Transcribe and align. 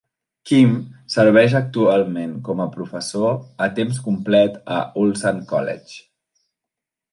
Kim 0.51 0.69
serveix 1.15 1.53
actualment 1.59 2.31
com 2.47 2.63
a 2.65 2.67
professor 2.79 3.37
a 3.67 3.69
temps 3.81 4.01
complet 4.09 4.59
a 4.79 4.83
Ulsan 5.05 5.47
College. 5.55 5.97